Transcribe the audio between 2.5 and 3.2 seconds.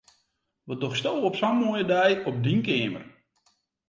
keamer?